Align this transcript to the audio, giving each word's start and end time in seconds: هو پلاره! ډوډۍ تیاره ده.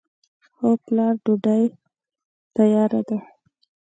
هو 0.59 0.69
پلاره! 0.83 1.19
ډوډۍ 1.23 1.63
تیاره 2.55 3.01
ده. 3.07 3.17